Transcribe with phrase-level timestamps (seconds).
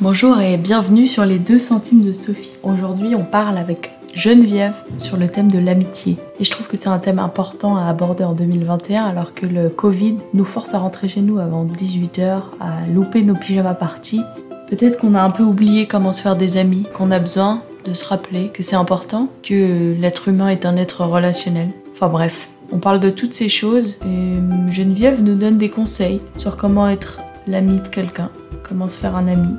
[0.00, 2.54] Bonjour et bienvenue sur les 2 centimes de Sophie.
[2.62, 6.18] Aujourd'hui, on parle avec Geneviève sur le thème de l'amitié.
[6.38, 9.68] Et je trouve que c'est un thème important à aborder en 2021 alors que le
[9.70, 14.22] Covid nous force à rentrer chez nous avant 18h, à louper nos pyjamas parties.
[14.68, 17.92] Peut-être qu'on a un peu oublié comment se faire des amis, qu'on a besoin de
[17.92, 21.70] se rappeler que c'est important, que l'être humain est un être relationnel.
[21.92, 26.56] Enfin bref, on parle de toutes ces choses et Geneviève nous donne des conseils sur
[26.56, 27.18] comment être
[27.48, 28.30] l'ami de quelqu'un,
[28.62, 29.56] comment se faire un ami.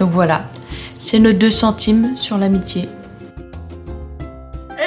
[0.00, 0.44] Donc voilà,
[0.98, 2.88] c'est nos deux centimes sur l'amitié.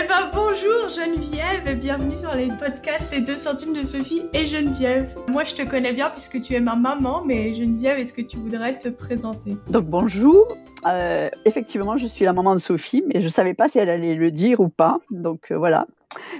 [0.04, 4.46] Eh ben bonjour Geneviève et bienvenue sur les podcasts Les deux centimes de Sophie et
[4.46, 5.16] Geneviève.
[5.32, 8.36] Moi je te connais bien puisque tu es ma maman, mais Geneviève, est-ce que tu
[8.36, 9.56] voudrais te présenter?
[9.70, 13.70] Donc bonjour, euh, effectivement je suis la maman de Sophie, mais je ne savais pas
[13.70, 14.98] si elle allait le dire ou pas.
[15.10, 15.88] Donc euh, voilà,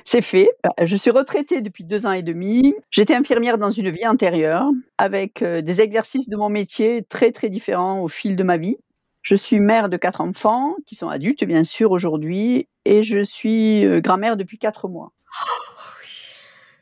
[0.04, 0.50] c'est fait.
[0.82, 2.76] Je suis retraitée depuis deux ans et demi.
[2.92, 7.50] J'étais infirmière dans une vie antérieure avec euh, des exercices de mon métier très très
[7.50, 8.78] différents au fil de ma vie.
[9.24, 13.86] Je suis mère de quatre enfants qui sont adultes bien sûr aujourd'hui et je suis
[13.86, 15.14] euh, grand-mère depuis quatre mois.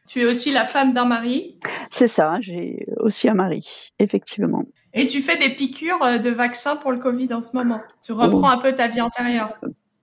[0.08, 1.60] Tu es aussi la femme d'un mari?
[1.90, 4.66] C'est ça, j'ai aussi un mari, effectivement.
[4.94, 7.80] Et tu fais des piqûres euh, de vaccins pour le Covid en ce moment?
[8.04, 8.58] Tu reprends oh.
[8.58, 9.54] un peu ta vie antérieure?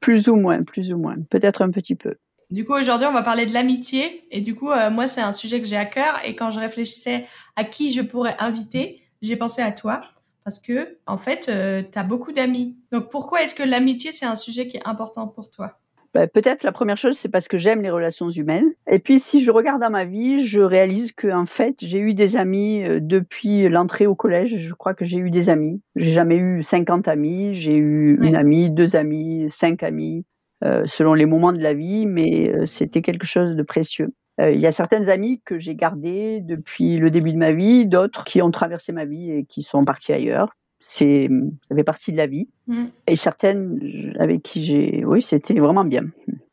[0.00, 2.14] Plus ou moins, plus ou moins, peut-être un petit peu.
[2.50, 4.26] Du coup, aujourd'hui, on va parler de l'amitié.
[4.30, 6.14] Et du coup, euh, moi, c'est un sujet que j'ai à cœur.
[6.24, 10.00] Et quand je réfléchissais à qui je pourrais inviter, j'ai pensé à toi.
[10.48, 12.78] Parce que, en fait, euh, tu as beaucoup d'amis.
[12.90, 15.78] Donc, pourquoi est-ce que l'amitié, c'est un sujet qui est important pour toi?
[16.14, 18.70] Bah, Peut-être la première chose, c'est parce que j'aime les relations humaines.
[18.90, 22.14] Et puis, si je regarde dans ma vie, je réalise que en fait, j'ai eu
[22.14, 24.56] des amis euh, depuis l'entrée au collège.
[24.56, 25.82] Je crois que j'ai eu des amis.
[25.96, 27.54] J'ai jamais eu 50 amis.
[27.54, 30.24] J'ai eu une amie, deux amis, cinq amis.
[30.64, 34.14] Euh, selon les moments de la vie, mais euh, c'était quelque chose de précieux.
[34.40, 37.86] Euh, il y a certaines amies que j'ai gardées depuis le début de ma vie,
[37.86, 40.50] d'autres qui ont traversé ma vie et qui sont parties ailleurs.
[40.80, 41.28] C'est,
[41.68, 42.48] ça fait partie de la vie.
[42.66, 42.84] Mm.
[43.08, 46.04] Et certaines avec qui j'ai, oui, c'était vraiment bien.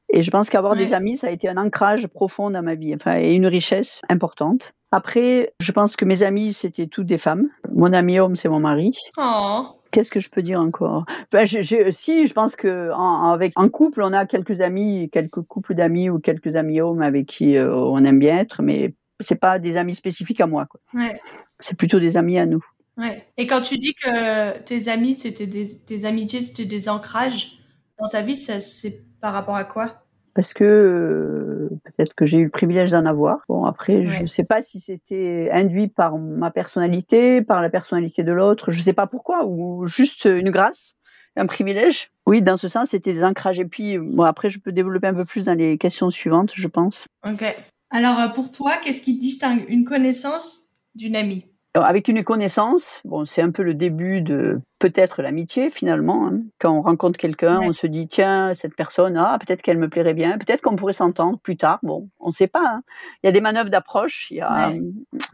[0.09, 2.95] Et je pense qu'avoir des amis, ça a été un ancrage profond dans ma vie,
[2.95, 4.71] enfin, et une richesse importante.
[4.91, 7.49] Après, je pense que mes amis, c'était toutes des femmes.
[7.73, 8.93] Mon ami homme, c'est mon mari.
[9.17, 9.65] Oh.
[9.95, 11.05] Qu'est-ce que je peux dire encore?
[11.31, 15.73] Ben, Si, je pense que en, avec un couple, on a quelques amis, quelques couples
[15.73, 19.57] d'amis ou quelques amis hommes avec qui euh, on aime bien être, mais c'est pas
[19.57, 20.67] des amis spécifiques à moi.
[20.93, 21.17] Ouais.
[21.61, 22.61] C'est plutôt des amis à nous.
[22.97, 23.25] Ouais.
[23.37, 27.57] Et quand tu dis que tes amis, c'était des, tes amitiés, c'était des ancrages
[27.97, 30.04] dans ta vie, c'est par rapport à quoi?
[30.35, 33.39] Parce que euh, peut-être que j'ai eu le privilège d'en avoir.
[33.47, 38.23] Bon, après, je ne sais pas si c'était induit par ma personnalité, par la personnalité
[38.23, 40.95] de l'autre, je ne sais pas pourquoi, ou juste une grâce,
[41.37, 42.11] un privilège.
[42.27, 43.59] Oui, dans ce sens, c'était des ancrages.
[43.59, 46.67] Et puis, bon, après, je peux développer un peu plus dans les questions suivantes, je
[46.67, 47.07] pense.
[47.25, 47.43] Ok.
[47.89, 51.45] Alors, euh, pour toi, qu'est-ce qui distingue une connaissance d'une amie?
[51.83, 56.27] Avec une connaissance, bon, c'est un peu le début de peut-être l'amitié finalement.
[56.27, 56.41] Hein.
[56.59, 60.13] Quand on rencontre quelqu'un, on se dit tiens cette personne, ah peut-être qu'elle me plairait
[60.13, 61.79] bien, peut-être qu'on pourrait s'entendre plus tard.
[61.83, 62.65] Bon, on ne sait pas.
[62.65, 62.81] Hein.
[63.23, 64.71] Il y a des manœuvres d'approche, il y a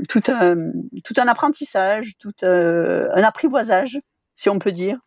[0.10, 0.72] tout un
[1.04, 4.00] tout un apprentissage, tout euh, un apprivoisage,
[4.36, 4.98] si on peut dire.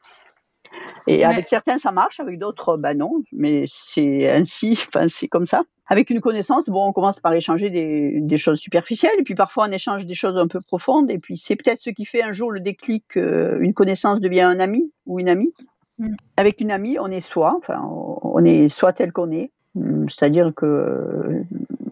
[1.07, 3.23] Et avec certains, ça marche, avec d'autres, bah non.
[3.33, 5.62] Mais c'est ainsi, enfin, c'est comme ça.
[5.87, 9.67] Avec une connaissance, bon, on commence par échanger des, des, choses superficielles, et puis parfois
[9.69, 12.33] on échange des choses un peu profondes, et puis c'est peut-être ce qui fait un
[12.33, 15.53] jour le déclic, euh, une connaissance devient un ami ou une amie.
[15.99, 16.15] Mm.
[16.39, 19.53] Avec une amie, on est soi, enfin, on est soi tel qu'on est.
[19.75, 21.43] Mm, c'est-à-dire que euh,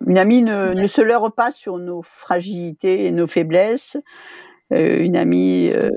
[0.07, 3.97] une amie ne, ne, se leurre pas sur nos fragilités et nos faiblesses.
[4.73, 5.91] Euh, une amie euh,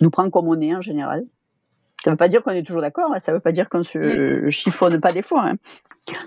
[0.00, 1.24] nous prend comme on est en général.
[2.02, 3.18] Ça ne veut pas dire qu'on est toujours d'accord, hein.
[3.18, 5.48] ça ne veut pas dire qu'on se chiffonne pas des fois.
[5.48, 5.56] Hein.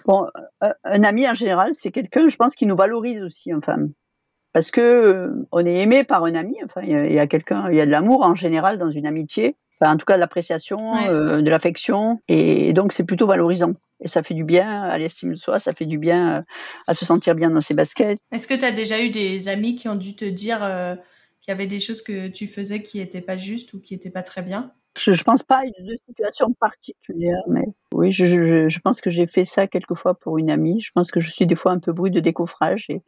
[0.05, 0.27] Bon,
[0.61, 3.77] un ami en général, c'est quelqu'un, je pense, qui nous valorise aussi, enfin,
[4.53, 6.57] parce que euh, on est aimé par un ami.
[6.63, 9.55] Enfin, il y a, quelqu'un, il y a de l'amour en général dans une amitié.
[9.79, 13.73] Enfin, en tout cas, de l'appréciation, euh, de l'affection, et, donc c'est plutôt valorisant.
[13.99, 16.41] Et ça fait du bien à l'estime de soi, ça fait du bien euh,
[16.87, 18.19] à se sentir bien dans ses baskets.
[18.31, 20.59] Est-ce que tu as déjà eu des amis qui ont dû te dire
[21.39, 24.11] qu'il y avait des choses que tu faisais qui n'étaient pas justes ou qui n'étaient
[24.11, 24.71] pas très bien?
[24.97, 29.09] Je, ne pense pas à une situation particulière, mais oui, je, je, je pense que
[29.09, 30.81] j'ai fait ça quelquefois pour une amie.
[30.81, 33.01] Je pense que je suis des fois un peu bruit de décoffrage et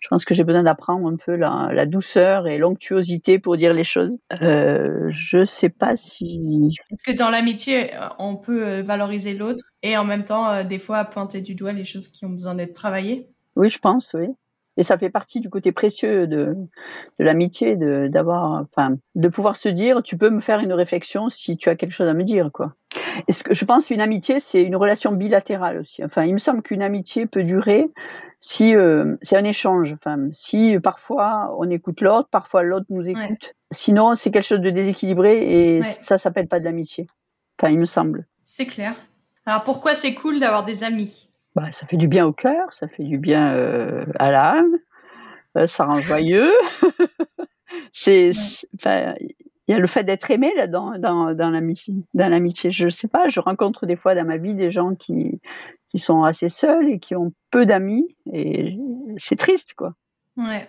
[0.00, 3.72] je pense que j'ai besoin d'apprendre un peu la, la, douceur et l'onctuosité pour dire
[3.72, 4.16] les choses.
[4.42, 6.74] Euh, je sais pas si.
[6.90, 10.78] Est-ce que dans l'amitié, on peut euh, valoriser l'autre et en même temps, euh, des
[10.78, 14.28] fois, pointer du doigt les choses qui ont besoin d'être travaillées Oui, je pense, oui.
[14.80, 16.56] Et ça fait partie du côté précieux de,
[17.18, 21.28] de l'amitié, de, d'avoir, enfin, de pouvoir se dire, tu peux me faire une réflexion
[21.28, 22.72] si tu as quelque chose à me dire, quoi.
[23.28, 26.02] Et ce que je pense qu'une amitié, c'est une relation bilatérale aussi.
[26.02, 27.90] Enfin, il me semble qu'une amitié peut durer
[28.38, 33.52] si euh, c'est un échange, enfin, si parfois on écoute l'autre, parfois l'autre nous écoute.
[33.70, 37.06] Sinon, c'est quelque chose de déséquilibré et ça s'appelle pas de l'amitié.
[37.58, 38.26] Enfin, il me semble.
[38.44, 38.96] C'est clair.
[39.44, 41.28] Alors pourquoi c'est cool d'avoir des amis?
[41.54, 44.76] Bah, ça fait du bien au cœur, ça fait du bien euh, à l'âme,
[45.56, 46.52] euh, ça rend joyeux.
[47.92, 51.94] c'est, il y a le fait d'être aimé là dans, dans, dans l'amitié.
[52.14, 55.40] Dans l'amitié, je sais pas, je rencontre des fois dans ma vie des gens qui
[55.88, 58.78] qui sont assez seuls et qui ont peu d'amis et
[59.16, 59.94] c'est triste quoi.
[60.36, 60.68] Ouais.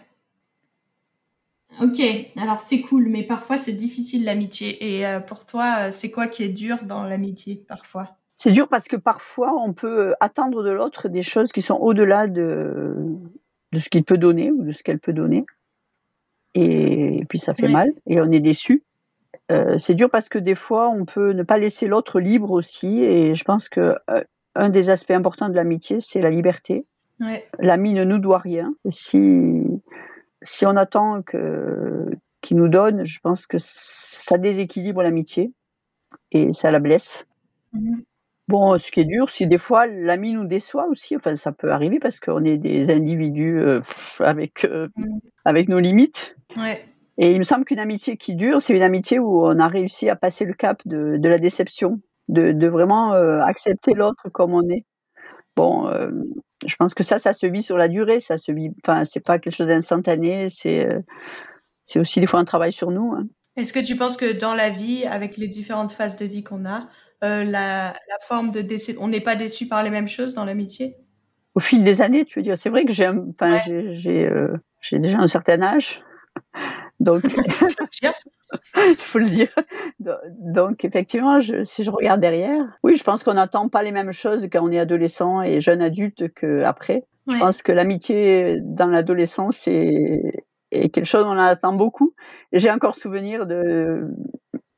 [1.79, 2.01] Ok,
[2.35, 4.97] alors c'est cool, mais parfois c'est difficile l'amitié.
[4.97, 8.17] Et euh, pour toi, c'est quoi qui est dur dans l'amitié parfois?
[8.41, 12.25] C'est dur parce que parfois on peut attendre de l'autre des choses qui sont au-delà
[12.25, 12.95] de,
[13.71, 15.45] de ce qu'il peut donner ou de ce qu'elle peut donner.
[16.55, 18.81] Et, puis ça fait mal et on est déçu.
[19.51, 23.03] Euh, c'est dur parce que des fois on peut ne pas laisser l'autre libre aussi.
[23.03, 24.23] Et je pense que euh,
[24.55, 26.87] un des aspects importants de l'amitié, c'est la liberté.
[27.59, 28.73] L'ami ne nous doit rien.
[28.89, 29.61] si,
[30.41, 32.09] si on attend que,
[32.41, 35.53] qu'il nous donne, je pense que ça déséquilibre l'amitié
[36.31, 37.27] et ça la blesse.
[37.73, 38.03] Mhm.
[38.51, 41.15] Bon, ce qui est dur, c'est des fois l'ami nous déçoit aussi.
[41.15, 43.79] Enfin, ça peut arriver parce qu'on est des individus euh,
[44.19, 45.19] avec euh, mmh.
[45.45, 46.35] avec nos limites.
[47.17, 50.09] Et il me semble qu'une amitié qui dure, c'est une amitié où on a réussi
[50.09, 54.53] à passer le cap de, de la déception, de, de vraiment euh, accepter l'autre comme
[54.53, 54.83] on est.
[55.55, 55.89] Bon,
[56.65, 58.19] je pense que ça, ça se vit sur la durée.
[58.19, 58.71] Ça se vit.
[58.85, 60.47] Enfin, c'est pas quelque chose d'instantané.
[60.49, 60.87] C'est
[61.85, 63.13] c'est aussi des fois un travail sur nous.
[63.13, 63.27] Hein.
[63.55, 66.65] Est-ce que tu penses que dans la vie, avec les différentes phases de vie qu'on
[66.65, 66.89] a,
[67.23, 68.95] euh, la, forme de décès.
[68.99, 70.95] On n'est pas déçu par les mêmes choses dans l'amitié?
[71.53, 72.57] Au fil des années, tu veux dire.
[72.57, 76.01] C'est vrai que j'ai enfin, euh, j'ai déjà un certain âge.
[76.99, 77.23] Donc,
[78.75, 79.49] il faut le dire.
[80.39, 84.47] Donc, effectivement, si je regarde derrière, oui, je pense qu'on n'attend pas les mêmes choses
[84.51, 87.05] quand on est adolescent et jeune adulte qu'après.
[87.27, 92.13] Je pense que l'amitié dans l'adolescence est, est, quelque chose on en attend beaucoup.
[92.51, 94.07] J'ai encore souvenir de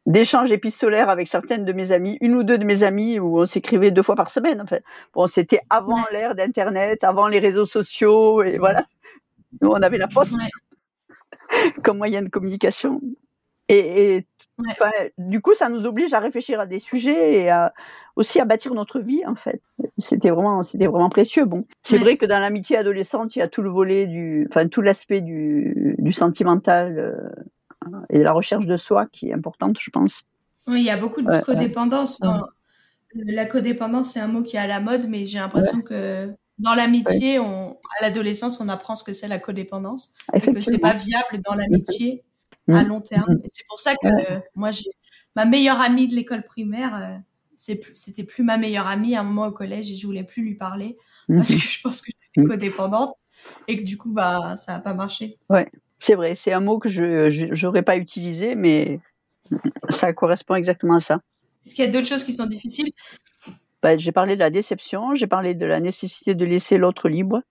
[0.05, 3.45] d'échanges épistolaires avec certaines de mes amies, une ou deux de mes amies où on
[3.45, 4.61] s'écrivait deux fois par semaine.
[4.61, 4.83] En fait.
[5.13, 8.85] Bon, c'était avant l'ère d'Internet, avant les réseaux sociaux, et voilà.
[9.61, 10.35] Nous, on avait la poste
[11.83, 13.01] comme moyen de communication.
[13.69, 14.25] Et,
[15.17, 17.73] du coup, ça nous oblige à réfléchir à des sujets et à,
[18.15, 19.61] aussi à bâtir notre vie, en fait.
[19.97, 21.45] C'était vraiment, c'était vraiment précieux.
[21.45, 24.67] Bon, c'est vrai que dans l'amitié adolescente, il y a tout le volet du, enfin,
[24.67, 26.99] tout l'aspect du, du sentimental.
[26.99, 27.29] Euh,
[28.09, 30.23] et la recherche de soi qui est importante, je pense.
[30.67, 32.21] Oui, il y a beaucoup de codépendance.
[33.15, 36.73] La codépendance, c'est un mot qui est à la mode, mais j'ai l'impression que dans
[36.73, 41.41] l'amitié, à l'adolescence, on apprend ce que c'est la codépendance et que c'est pas viable
[41.45, 42.23] dans l'amitié
[42.69, 42.87] à mm.
[42.87, 43.33] long terme.
[43.33, 43.41] Mm.
[43.43, 44.07] Et c'est pour ça que
[44.55, 44.89] moi, j'ai
[45.35, 46.95] ma meilleure amie de l'école primaire.
[46.95, 47.17] Euh,
[47.55, 50.55] c'était plus ma meilleure amie à un moment au collège et je voulais plus lui
[50.55, 50.97] parler
[51.29, 53.15] parce que je pense que j'étais codépendante
[53.67, 55.37] et que du coup bah ça a pas marché.
[55.49, 55.69] Ouais.
[56.03, 58.99] C'est vrai, c'est un mot que je n'aurais pas utilisé, mais
[59.87, 61.21] ça correspond exactement à ça.
[61.65, 62.91] Est-ce qu'il y a d'autres choses qui sont difficiles?
[63.81, 67.41] Bah, J'ai parlé de la déception, j'ai parlé de la nécessité de laisser l'autre libre,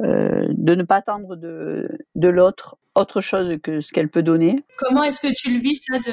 [0.00, 4.62] euh, de ne pas attendre de, de l'autre autre chose que ce qu'elle peut donner.
[4.76, 6.12] Comment est-ce que tu le vis, ça, de,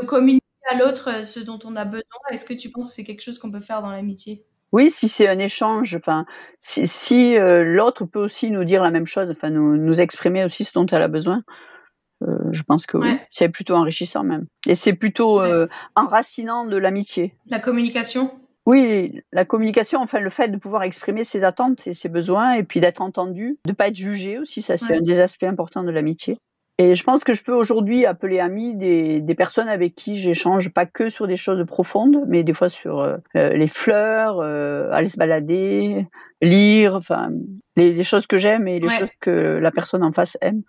[0.00, 2.04] de communiquer à l'autre ce dont on a besoin?
[2.30, 4.46] Est-ce que tu penses que c'est quelque chose qu'on peut faire dans l'amitié?
[4.72, 6.26] Oui, si c'est un échange, enfin,
[6.60, 10.44] si, si euh, l'autre peut aussi nous dire la même chose, enfin, nous, nous exprimer
[10.44, 11.42] aussi ce dont elle a besoin,
[12.22, 14.46] euh, je pense que oui, c'est plutôt enrichissant même.
[14.66, 17.34] Et c'est plutôt euh, enracinant de l'amitié.
[17.46, 18.30] La communication?
[18.64, 22.64] Oui, la communication, enfin, le fait de pouvoir exprimer ses attentes et ses besoins, et
[22.64, 25.90] puis d'être entendu, de pas être jugé aussi, ça c'est un des aspects importants de
[25.90, 26.38] l'amitié.
[26.78, 30.68] Et je pense que je peux aujourd'hui appeler amis des, des personnes avec qui j'échange
[30.68, 34.90] pas que sur des choses profondes, mais des fois sur euh, euh, les fleurs, euh,
[34.92, 36.06] aller se balader,
[36.42, 37.30] lire, enfin
[37.76, 40.62] les, choses que j'aime et les choses que la personne en face aime.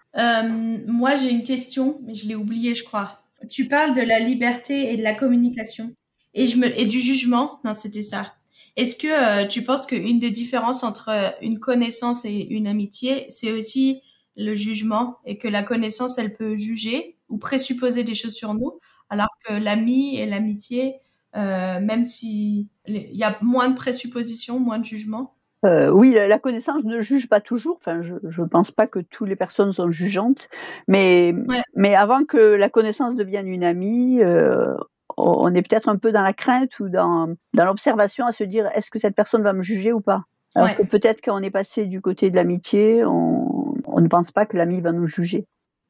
[0.87, 3.19] moi, j'ai une question, mais je l'ai oubliée, je crois.
[3.49, 5.91] Tu parles de la liberté et de la communication
[6.33, 7.59] et je me et du jugement.
[7.65, 8.33] Non, c'était ça.
[8.77, 14.01] Est-ce que tu penses qu'une des différences entre une connaissance et une amitié, c'est aussi
[14.37, 18.79] le jugement et que la connaissance, elle peut juger ou présupposer des choses sur nous,
[19.09, 20.95] alors que l'ami et l'amitié,
[21.35, 25.33] euh, même si il y a moins de présuppositions, moins de jugement.
[25.65, 27.77] Euh, oui, la connaissance ne juge pas toujours.
[27.81, 30.47] Enfin, je ne pense pas que toutes les personnes sont jugeantes,
[30.87, 31.33] mais
[31.75, 34.75] mais avant que la connaissance devienne une amie, euh,
[35.17, 38.69] on est peut-être un peu dans la crainte ou dans dans l'observation à se dire
[38.75, 40.25] est-ce que cette personne va me juger ou pas?
[40.57, 44.31] Alors que peut-être quand on est passé du côté de l'amitié, on on ne pense
[44.31, 45.47] pas que l'ami va nous juger.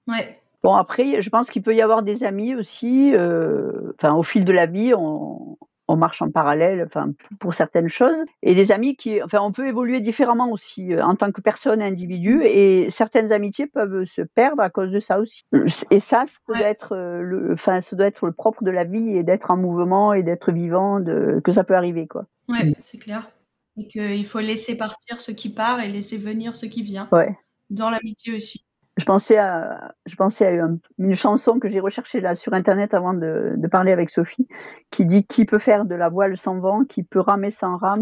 [0.08, 0.40] Ouais.
[0.64, 3.14] Bon, après, je pense qu'il peut y avoir des amis aussi.
[3.16, 5.58] Euh, enfin, au fil de la vie, on,
[5.88, 9.68] on marche en parallèle, enfin pour certaines choses, et des amis qui, enfin, on peut
[9.68, 14.62] évoluer différemment aussi euh, en tant que personne, individu, et certaines amitiés peuvent se perdre
[14.62, 15.44] à cause de ça aussi.
[15.92, 18.84] Et ça, ça doit être euh, le, enfin, ça doit être le propre de la
[18.84, 22.26] vie et d'être en mouvement et d'être vivant, de, que ça peut arriver, quoi.
[22.50, 23.30] Ouais, c'est clair.
[23.78, 27.08] Et qu'il faut laisser partir ce qui part et laisser venir ce qui vient.
[27.12, 27.38] Ouais.
[27.70, 28.64] Dans l'amitié aussi
[28.98, 30.68] je pensais à, je pensais à
[30.98, 34.48] une, chanson que j'ai recherchée là sur internet avant de, de, parler avec Sophie,
[34.90, 38.02] qui dit qui peut faire de la voile sans vent, qui peut ramer sans rame,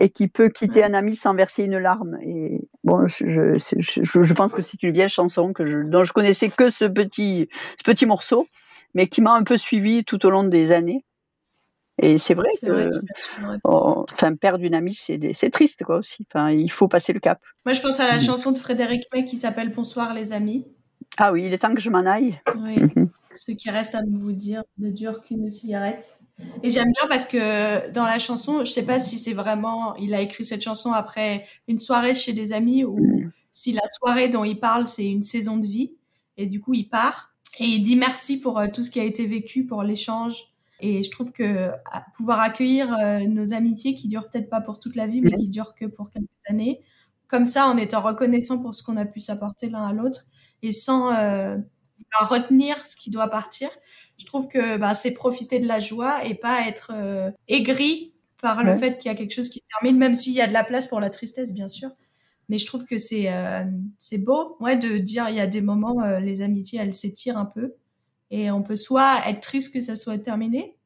[0.00, 2.18] et qui peut quitter un ami sans verser une larme.
[2.22, 6.12] Et bon, je, je, je, pense que c'est une vieille chanson que je, dont je
[6.12, 8.46] connaissais que ce petit, ce petit morceau,
[8.94, 11.04] mais qui m'a un peu suivi tout au long des années.
[12.00, 12.90] Et c'est vrai que,
[13.64, 16.26] enfin, perdre une amie, c'est triste, quoi, aussi.
[16.30, 17.40] Enfin, il faut passer le cap.
[17.64, 20.66] Moi, je pense à la chanson de Frédéric May qui s'appelle Bonsoir les amis.
[21.16, 22.40] Ah oui, il est temps que je m'en aille.
[22.56, 22.76] Oui.
[22.78, 23.10] Mhm.
[23.34, 26.20] Ce qui reste à vous dire ne dure qu'une cigarette.
[26.62, 30.14] Et j'aime bien parce que dans la chanson, je sais pas si c'est vraiment, il
[30.14, 33.32] a écrit cette chanson après une soirée chez des amis ou mhm.
[33.52, 35.92] si la soirée dont il parle, c'est une saison de vie.
[36.36, 39.04] Et du coup, il part et il dit merci pour euh, tout ce qui a
[39.04, 41.70] été vécu, pour l'échange, et je trouve que
[42.16, 45.48] pouvoir accueillir euh, nos amitiés qui durent peut-être pas pour toute la vie, mais qui
[45.48, 46.80] durent que pour quelques années,
[47.26, 50.22] comme ça, en étant reconnaissant pour ce qu'on a pu s'apporter l'un à l'autre
[50.62, 51.56] et sans euh,
[52.20, 53.68] retenir ce qui doit partir,
[54.18, 58.62] je trouve que bah, c'est profiter de la joie et pas être euh, aigri par
[58.62, 60.52] le fait qu'il y a quelque chose qui se termine, même s'il y a de
[60.52, 61.90] la place pour la tristesse, bien sûr.
[62.48, 63.64] Mais je trouve que c'est euh,
[63.98, 67.44] c'est beau, ouais, de dire il y a des moments les amitiés elles s'étirent un
[67.46, 67.74] peu
[68.30, 70.76] et on peut soit être triste que ça soit terminé,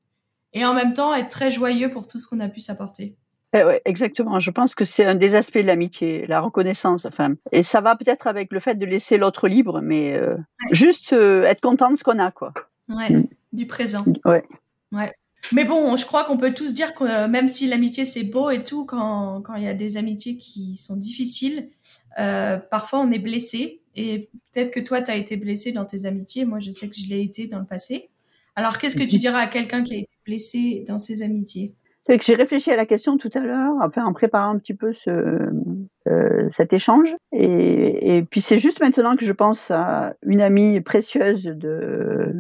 [0.53, 3.17] et en même temps être très joyeux pour tout ce qu'on a pu s'apporter.
[3.55, 4.41] Eh ouais, exactement.
[4.41, 7.05] Je pense que c'est un des aspects de l'amitié, la reconnaissance.
[7.05, 10.37] Enfin, et ça va peut-être avec le fait de laisser l'autre libre, mais euh,
[10.71, 12.55] juste euh, être content de ce qu'on a, quoi.
[12.89, 13.27] Ouais, mm.
[13.53, 14.05] du présent.
[14.25, 14.43] Ouais.
[14.91, 15.13] Ouais.
[15.53, 18.49] Mais bon, je crois qu'on peut tous dire que euh, même si l'amitié c'est beau
[18.49, 21.69] et tout, quand il y a des amitiés qui sont difficiles,
[22.17, 26.45] parfois on est blessé et peut-être que toi, tu as été blessé dans tes amitiés.
[26.45, 28.11] Moi, je sais que je l'ai été dans le passé.
[28.57, 31.75] Alors, qu'est-ce que tu dirais à quelqu'un qui a été blessé dans ses amitiés?
[32.05, 34.75] C'est que j'ai réfléchi à la question tout à l'heure, enfin, en préparant un petit
[34.75, 35.39] peu ce,
[36.09, 37.15] euh, cet échange.
[37.33, 42.35] Et, et puis, c'est juste maintenant que je pense à une amie précieuse de,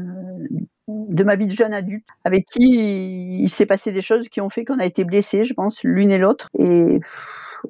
[1.08, 4.50] de ma vie de jeune adulte, avec qui il s'est passé des choses qui ont
[4.50, 6.48] fait qu'on a été blessés, je pense, l'une et l'autre.
[6.58, 7.00] Et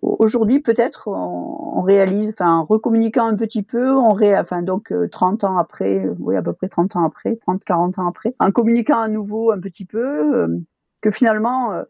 [0.01, 5.45] aujourd'hui, peut-être, on, réalise, enfin, en recommuniquant un petit peu, on ré, enfin, donc 30
[5.45, 8.51] euh, ans après, oui, à peu près 30 ans après, 30, 40 ans après, en
[8.51, 10.59] communiquant à nouveau un petit peu, euh,
[11.01, 11.83] que finalement, euh,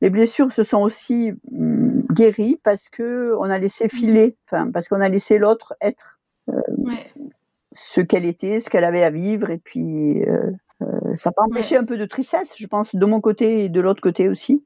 [0.00, 4.88] les blessures se sont aussi hum, guéries parce que on a laissé filer, enfin, parce
[4.88, 6.18] qu'on a laissé l'autre être.
[7.72, 10.50] ce qu'elle était, ce qu'elle avait à vivre, et puis euh,
[11.14, 14.00] ça peut empêcher un peu de tristesse, je pense, de mon côté et de l'autre
[14.00, 14.62] côté aussi.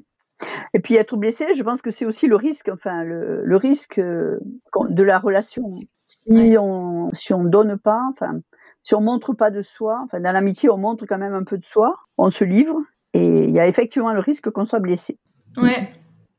[0.72, 3.98] Et puis être blessé, je pense que c'est aussi le risque, enfin le, le, risque
[3.98, 4.40] euh,
[4.88, 5.62] de la relation.
[6.04, 8.40] Si on si on donne pas, enfin
[8.82, 11.56] si on montre pas de soi, enfin dans l'amitié on montre quand même un peu
[11.56, 12.78] de soi, on se livre
[13.14, 15.18] et il y a effectivement le risque qu'on soit blessé.
[15.56, 15.88] Ouais.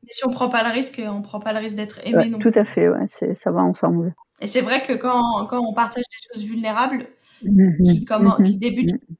[0.02, 2.52] Mais si on prend pas le risque, on prend pas le risque d'être aimé Tout
[2.54, 4.14] à fait, ouais, ça va ensemble.
[4.40, 7.06] Et c'est vrai que quand, quand on partage des choses vulnérables,
[7.42, 9.14] mmh qui, comment, qui débutent mmh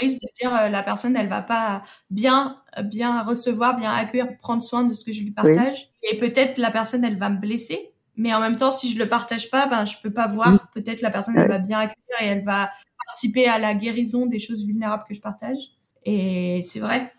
[0.00, 4.62] risque de dire euh, la personne elle va pas bien bien recevoir, bien accueillir, prendre
[4.62, 5.88] soin de ce que je lui partage.
[6.02, 7.92] Et peut-être la personne elle va me blesser.
[8.16, 10.68] Mais en même temps si je le partage pas ben je peux pas voir.
[10.72, 12.70] Peut-être la personne elle va bien accueillir et elle va
[13.06, 15.58] participer à la guérison des choses vulnérables que je partage.
[16.04, 17.12] Et c'est vrai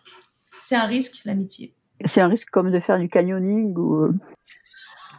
[0.60, 1.74] c'est un risque l'amitié.
[2.04, 4.12] C'est un risque comme de faire du canyoning ou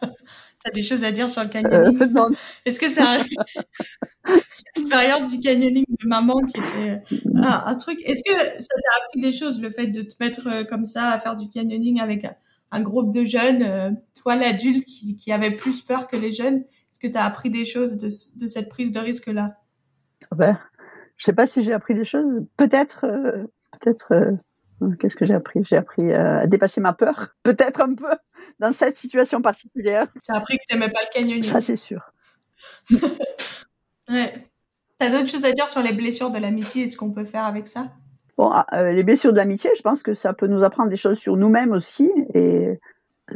[0.70, 2.30] euh, des choses à dire sur le canyoning euh,
[2.66, 3.02] Est-ce que c'est
[4.76, 8.00] l'expérience du canyoning de maman qui était euh, un truc?
[8.04, 11.10] Est-ce que ça t'a appris des choses, le fait de te mettre euh, comme ça
[11.10, 12.26] à faire du canyoning avec
[12.72, 16.58] un, groupe de jeunes, toi l'adulte qui, qui, avait plus peur que les jeunes?
[16.92, 19.58] Est-ce que tu as appris des choses de, de cette prise de risque-là?
[20.36, 20.58] Ben,
[21.18, 22.46] Je sais pas si j'ai appris des choses.
[22.58, 23.08] Peut-être,
[23.80, 24.38] peut-être
[25.00, 25.63] Qu'est-ce que j'ai appris?
[25.63, 28.15] J'ai appris à dépasser ma peur, peut-être un peu,
[28.59, 30.07] dans cette situation particulière.
[30.24, 31.43] Tu as appris que tu n'aimais pas le canyoning.
[31.43, 32.12] Ça, c'est sûr.
[34.09, 34.45] ouais.
[35.00, 37.25] Tu as d'autres choses à dire sur les blessures de l'amitié et ce qu'on peut
[37.25, 37.88] faire avec ça?
[38.38, 40.95] Bon, ah, euh, les blessures de l'amitié, je pense que ça peut nous apprendre des
[40.95, 42.09] choses sur nous-mêmes aussi.
[42.33, 42.79] Et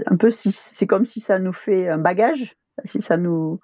[0.07, 3.59] un peu, si, c'est comme si ça nous fait un bagage, si ça nous.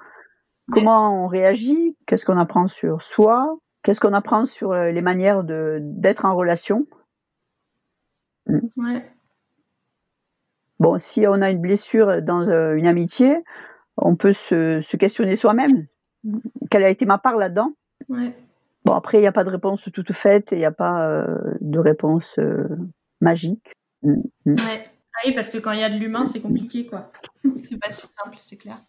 [0.72, 5.44] Comment on réagit Qu'est-ce qu'on apprend sur soi Qu'est-ce qu'on apprend sur euh, les manières
[5.44, 6.86] de, d'être en relation
[8.78, 9.06] Ouais.
[10.80, 13.44] Bon, si on a une blessure dans euh, une amitié,
[13.98, 15.88] on peut se, questionner soi-même.
[16.70, 17.74] Quelle a été ma part là-dedans?
[18.08, 18.36] Ouais.
[18.86, 21.26] Bon, après, il n'y a pas de réponse toute faite, il n'y a pas euh,
[21.60, 22.68] de réponse euh,
[23.22, 23.74] magique.
[24.04, 24.14] Mm,
[24.46, 24.54] mm.
[24.54, 24.90] Ouais.
[25.16, 27.12] Ah oui, parce que quand il y a de l'humain, c'est compliqué, quoi.
[27.60, 28.82] c'est pas si simple, c'est clair.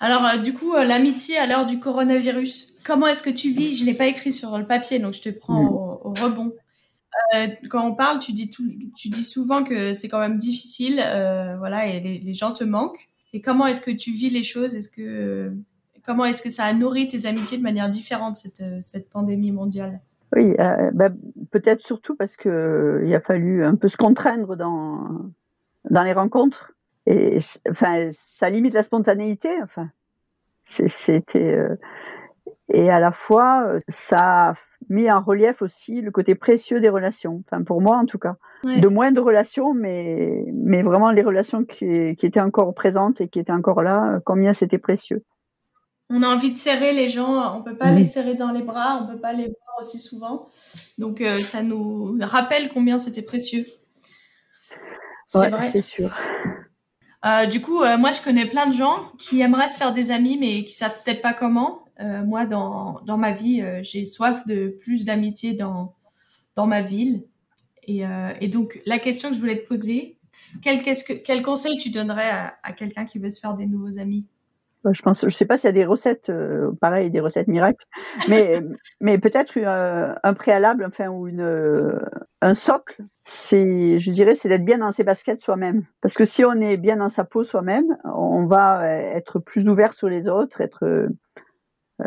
[0.00, 3.74] Alors, euh, du coup, l'amitié à l'heure du coronavirus, comment est-ce que tu vis?
[3.74, 5.64] Je l'ai pas écrit sur le papier, donc je te prends
[6.04, 6.52] au, rebond.
[7.34, 8.50] Euh, quand on parle, tu dis,
[9.22, 10.94] souvent que c'est quand même difficile,
[11.58, 13.08] voilà, et les, gens te manquent.
[13.32, 14.78] Et comment est-ce que tu vis les choses?
[16.04, 20.00] Comment est-ce que ça a nourri tes amitiés de manière différente cette, pandémie mondiale?
[20.34, 20.54] Oui,
[20.94, 21.10] bah,
[21.50, 26.72] peut-être surtout parce que il a fallu un peu se contraindre dans les rencontres.
[27.68, 29.48] Enfin, ça limite la spontanéité.
[29.62, 29.90] Enfin,
[30.64, 31.76] c'était euh,
[32.68, 34.54] et à la fois ça
[34.88, 37.42] mis en relief aussi le côté précieux des relations.
[37.46, 41.64] Enfin, pour moi en tout cas, de moins de relations, mais mais vraiment les relations
[41.64, 45.24] qui, qui étaient encore présentes et qui étaient encore là, combien c'était précieux.
[46.10, 49.00] On a envie de serrer les gens, on peut pas les serrer dans les bras,
[49.02, 50.48] on peut pas les voir aussi souvent.
[50.98, 53.66] Donc euh, ça nous rappelle combien c'était précieux.
[55.28, 55.64] C'est vrai.
[55.64, 56.14] C'est sûr.
[57.24, 60.10] Euh, du coup, euh, moi, je connais plein de gens qui aimeraient se faire des
[60.10, 61.84] amis, mais qui savent peut-être pas comment.
[62.02, 65.94] Euh, moi, dans, dans ma vie, euh, j'ai soif de plus d'amitié dans,
[66.56, 67.24] dans ma ville.
[67.84, 70.18] Et, euh, et, donc, la question que je voulais te poser,
[70.62, 73.98] quel, que, quel conseil tu donnerais à, à quelqu'un qui veut se faire des nouveaux
[73.98, 74.26] amis?
[74.84, 77.46] Bah, je pense, je sais pas s'il y a des recettes, euh, pareil, des recettes
[77.46, 77.86] miracles,
[78.28, 78.60] mais
[79.00, 82.00] mais peut-être euh, un préalable, enfin ou une
[82.40, 85.84] un socle, c'est, je dirais, c'est d'être bien dans ses baskets soi-même.
[86.00, 89.94] Parce que si on est bien dans sa peau soi-même, on va être plus ouvert
[89.94, 91.08] sur les autres, être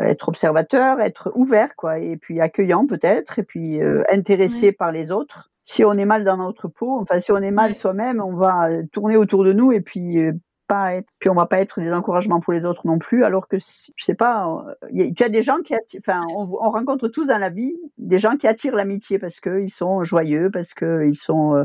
[0.00, 5.50] être observateur, être ouvert, quoi, et puis accueillant peut-être, et puis intéressé par les autres.
[5.64, 8.68] Si on est mal dans notre peau, enfin si on est mal soi-même, on va
[8.92, 10.18] tourner autour de nous et puis
[10.66, 13.24] pas être, puis on va pas être des encouragements pour les autres non plus.
[13.24, 17.08] Alors que je sais pas, il y, a des gens qui, enfin, on, on, rencontre
[17.08, 21.14] tous dans la vie des gens qui attirent l'amitié parce qu'ils sont joyeux, parce qu'ils
[21.14, 21.64] sont euh,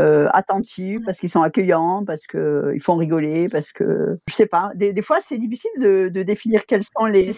[0.00, 4.46] euh, attentifs, parce qu'ils sont accueillants, parce que ils font rigoler, parce que je sais
[4.46, 4.70] pas.
[4.74, 7.30] Des, des fois, c'est difficile de, de, définir quels sont les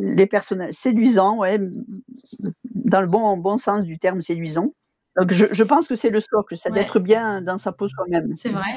[0.00, 1.58] les personnages séduisants, ouais,
[2.74, 4.72] dans le bon bon sens du terme séduisant.
[5.16, 8.34] Donc je, je pense que c'est le socle, c'est d'être bien dans sa peau soi-même.
[8.34, 8.72] C'est vrai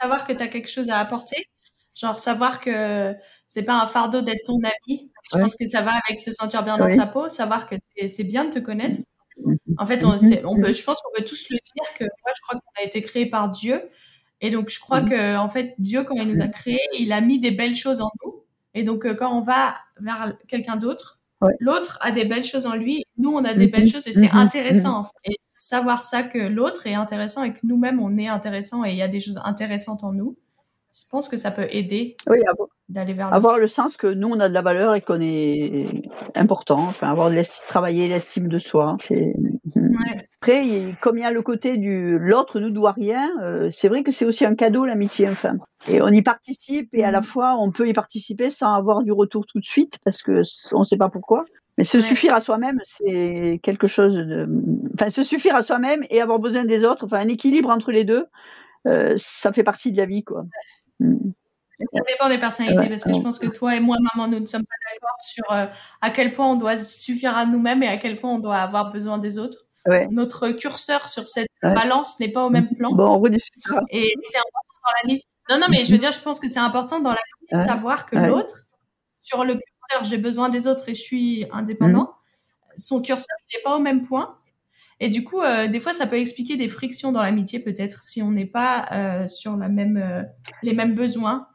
[0.00, 1.48] savoir que tu as quelque chose à apporter.
[1.94, 3.14] Genre savoir que
[3.48, 5.10] c'est pas un fardeau d'être ton ami.
[5.30, 7.76] Je pense que ça va avec se sentir bien dans sa peau, savoir que
[8.08, 9.00] c'est bien de te connaître.
[9.78, 10.44] En fait, on, mm-hmm.
[10.44, 12.84] on peut, je pense qu'on peut tous le dire que moi, je crois qu'on a
[12.84, 13.88] été créé par Dieu.
[14.40, 15.08] Et donc, je crois mm-hmm.
[15.08, 18.00] que, en fait, Dieu, quand il nous a créés, il a mis des belles choses
[18.00, 18.44] en nous.
[18.74, 21.20] Et donc, euh, quand on va vers quelqu'un d'autre,
[21.60, 23.04] l'autre a des belles choses en lui.
[23.18, 24.98] Nous, on a des belles choses et c'est intéressant.
[24.98, 25.10] En fait.
[25.24, 28.96] Et savoir ça que l'autre est intéressant et que nous-mêmes on est intéressant et il
[28.96, 30.36] y a des choses intéressantes en nous.
[30.92, 32.38] Je pense que ça peut aider oui,
[32.94, 35.86] d'aller vers avoir le sens que nous on a de la valeur et qu'on est
[36.34, 36.78] important.
[36.78, 37.30] Enfin, avoir
[37.66, 38.96] travailler l'estime de soi.
[39.00, 39.34] C'est
[40.40, 44.02] Après, comme il y a le côté du l'autre nous doit rien, euh, c'est vrai
[44.02, 45.28] que c'est aussi un cadeau l'amitié.
[45.28, 45.56] Enfin,
[45.88, 47.24] et on y participe et à la mm.
[47.24, 50.80] fois on peut y participer sans avoir du retour tout de suite parce que on
[50.80, 51.44] ne sait pas pourquoi.
[51.76, 54.48] Mais se suffire à soi-même, c'est quelque chose de.
[54.94, 58.04] Enfin, se suffire à soi-même et avoir besoin des autres, enfin, un équilibre entre les
[58.04, 58.26] deux,
[58.86, 60.44] euh, ça fait partie de la vie, quoi.
[61.00, 61.32] Mm.
[61.80, 64.46] Ça dépend des personnalités, parce que je pense que toi et moi, maman, nous ne
[64.46, 65.66] sommes pas d'accord sur euh,
[66.00, 68.92] à quel point on doit suffire à nous-mêmes et à quel point on doit avoir
[68.92, 69.66] besoin des autres.
[70.10, 72.94] Notre curseur sur cette balance n'est pas au même plan.
[72.94, 73.82] Bon, on rediscutera.
[73.90, 75.22] Et c'est important dans la vie.
[75.50, 77.58] Non, non, mais je veux dire, je pense que c'est important dans la vie de
[77.58, 78.66] savoir que l'autre,
[79.20, 79.58] sur le
[80.02, 82.78] j'ai besoin des autres et je suis indépendant, mmh.
[82.78, 84.38] son curseur n'est pas au même point.
[84.98, 88.22] Et du coup, euh, des fois, ça peut expliquer des frictions dans l'amitié, peut-être, si
[88.22, 90.26] on n'est pas euh, sur la même,
[90.62, 91.46] les mêmes besoins.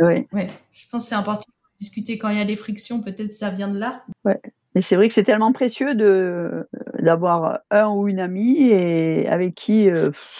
[0.00, 0.26] Oui.
[0.32, 3.32] Ouais, je pense que c'est important de discuter quand il y a des frictions, peut-être
[3.32, 4.02] ça vient de là.
[4.24, 4.40] Ouais.
[4.74, 9.54] Mais c'est vrai que c'est tellement précieux de d'avoir un ou une amie et avec
[9.54, 9.88] qui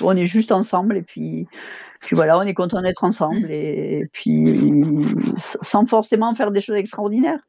[0.01, 1.47] on est juste ensemble et puis
[2.05, 4.61] puis voilà, on est content d'être ensemble et, puis
[5.63, 7.41] sans forcément faire des choses extraordinaires.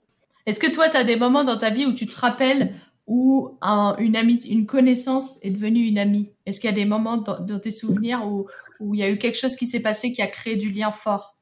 [0.46, 2.74] Est-ce que toi, tu as des moments dans ta vie où tu te rappelles
[3.08, 3.58] où
[4.00, 6.32] une amie, une connaissance est devenue une amie?
[6.46, 8.48] Est-ce qu'il y a des moments dans, tes souvenirs où,
[8.80, 10.92] où il y a eu quelque chose qui s'est passé qui a créé du lien
[10.92, 11.35] fort?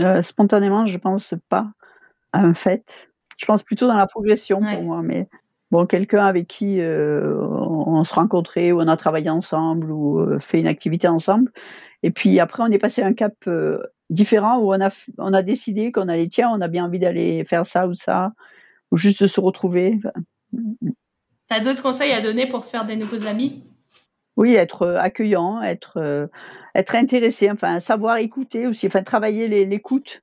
[0.00, 1.70] Euh, Spontanément, je pense pas
[2.32, 2.84] à un fait.
[3.36, 5.28] Je pense plutôt dans la progression pour moi, mais
[5.70, 10.38] bon, quelqu'un avec qui euh, on, se rencontrait ou on a travaillé ensemble ou euh,
[10.40, 11.52] fait une activité ensemble.
[12.02, 13.34] Et puis après, on est passé à un cap
[14.10, 17.44] différent où on a, on a décidé qu'on allait, tiens, on a bien envie d'aller
[17.44, 18.32] faire ça ou ça,
[18.90, 19.98] ou juste de se retrouver.
[21.48, 23.64] T'as d'autres conseils à donner pour se faire des nouveaux amis?
[24.36, 26.28] Oui, être accueillant, être,
[26.78, 30.22] être intéressé, enfin, savoir écouter aussi, enfin, travailler l'écoute.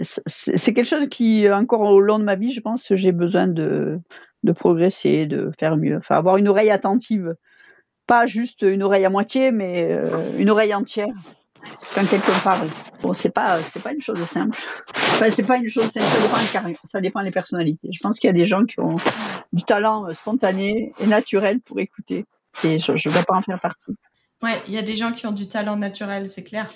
[0.00, 4.00] C'est quelque chose qui, encore au long de ma vie, je pense j'ai besoin de,
[4.56, 5.96] progresser, de faire mieux.
[5.98, 7.34] Enfin, avoir une oreille attentive
[8.06, 11.14] pas juste une oreille à moitié, mais euh, une oreille entière
[11.94, 12.68] quand quelqu'un parle.
[13.00, 14.58] Bon, c'est pas, c'est pas une chose simple.
[14.90, 17.88] Enfin, c'est pas une chose simple, ça dépend, ça dépend des personnalités.
[17.92, 18.96] Je pense qu'il y a des gens qui ont
[19.54, 22.26] du talent spontané et naturel pour écouter.
[22.62, 23.96] Et je ne vais pas en faire partie.
[24.42, 26.68] Ouais, il y a des gens qui ont du talent naturel, c'est clair,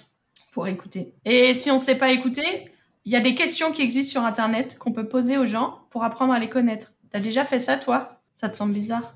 [0.53, 1.15] pour écouter.
[1.25, 2.73] Et si on ne sait pas écouter,
[3.05, 6.05] il y a des questions qui existent sur Internet qu'on peut poser aux gens pour
[6.05, 6.93] apprendre à les connaître.
[7.11, 8.21] T'as déjà fait ça, toi?
[8.35, 9.15] Ça te semble bizarre?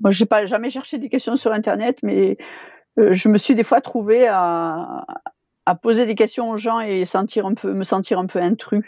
[0.00, 2.36] Moi, j'ai pas jamais cherché des questions sur Internet, mais
[2.98, 5.04] euh, je me suis des fois trouvée à,
[5.80, 8.84] poser des questions aux gens et sentir un peu, me sentir un peu intrus.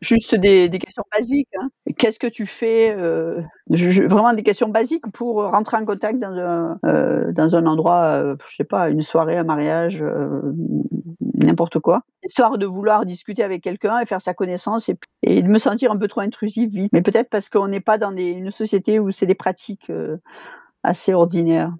[0.00, 1.48] Juste des, des questions basiques.
[1.60, 1.68] Hein.
[1.96, 6.32] Qu'est-ce que tu fais euh, je, Vraiment des questions basiques pour rentrer en contact dans
[6.32, 10.40] un, euh, dans un endroit, euh, je sais pas, une soirée, un mariage, euh,
[11.34, 12.02] n'importe quoi.
[12.24, 15.92] Histoire de vouloir discuter avec quelqu'un et faire sa connaissance et, et, de me sentir
[15.92, 16.92] un peu trop intrusive vite.
[16.92, 19.90] Mais peut-être parce qu'on n'est pas dans des, une société où c'est des pratiques
[20.82, 21.72] assez ordinaires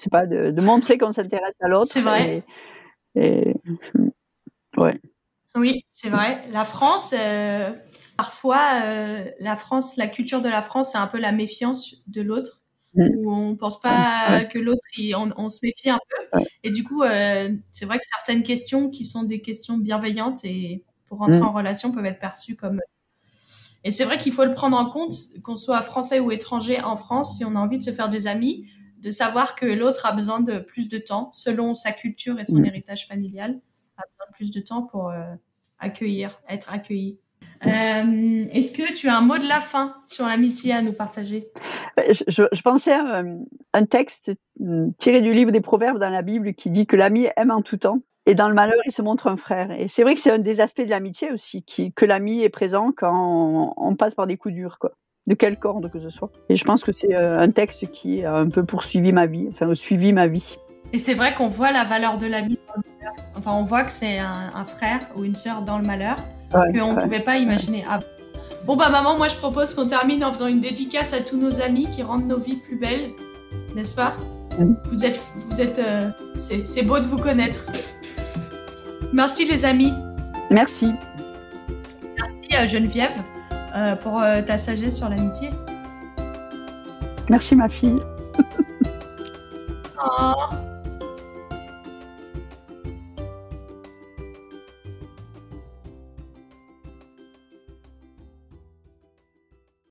[0.00, 1.90] c'est pas de, de montrer qu'on s'intéresse à l'autre.
[1.90, 2.42] C'est vrai.
[3.14, 3.54] Et, et,
[4.78, 4.98] ouais.
[5.56, 6.48] Oui, c'est vrai.
[6.50, 7.72] La France, euh,
[8.16, 12.22] parfois, euh, la France, la culture de la France, c'est un peu la méfiance de
[12.22, 12.62] l'autre,
[12.94, 13.08] mm.
[13.18, 14.48] où on pense pas ouais.
[14.48, 14.80] que l'autre,
[15.16, 16.38] on, on, se méfie un peu.
[16.38, 16.46] Ouais.
[16.62, 20.84] Et du coup, euh, c'est vrai que certaines questions qui sont des questions bienveillantes et
[21.06, 21.46] pour rentrer mm.
[21.46, 22.80] en relation peuvent être perçues comme
[23.82, 26.96] et c'est vrai qu'il faut le prendre en compte, qu'on soit français ou étranger en
[26.96, 28.66] France, si on a envie de se faire des amis,
[28.98, 32.58] de savoir que l'autre a besoin de plus de temps, selon sa culture et son
[32.58, 32.66] mmh.
[32.66, 33.58] héritage familial,
[34.00, 35.34] a besoin de plus de temps pour euh,
[35.78, 37.18] accueillir, être accueilli.
[37.66, 41.48] Euh, Est-ce que tu as un mot de la fin sur l'amitié à nous partager?
[42.08, 43.36] Je, je, je, pensais à euh,
[43.74, 44.32] un texte
[44.62, 47.62] euh, tiré du livre des Proverbes dans la Bible qui dit que l'ami aime en
[47.62, 49.72] tout temps et dans le malheur, il se montre un frère.
[49.72, 52.50] Et c'est vrai que c'est un des aspects de l'amitié aussi, qui, que l'ami est
[52.50, 54.78] présent quand on, on passe par des coups durs.
[54.78, 54.92] Quoi
[55.26, 56.30] de quelle corde que ce soit.
[56.48, 59.46] Et je pense que c'est euh, un texte qui a un peu poursuivi ma vie,
[59.50, 60.56] enfin suivi ma vie.
[60.92, 62.58] Et c'est vrai qu'on voit la valeur de l'ami
[63.40, 66.16] Enfin, on voit que c'est un, un, frère ou une sœur dans le malheur
[66.54, 68.04] ouais, qu'on ne pouvait pas imaginer avant.
[68.66, 71.62] Bon bah maman, moi je propose qu'on termine en faisant une dédicace à tous nos
[71.62, 73.10] amis qui rendent nos vies plus belles,
[73.74, 74.14] n'est-ce pas
[74.58, 74.74] mmh.
[74.90, 77.64] Vous êtes, vous êtes, euh, c'est beau de vous connaître.
[79.12, 79.94] Merci les amis.
[80.50, 80.92] Merci.
[82.18, 83.22] Merci euh, Geneviève
[83.74, 85.50] euh, pour euh, ta sagesse sur l'amitié.
[87.28, 88.00] Merci ma fille.
[90.04, 90.34] oh.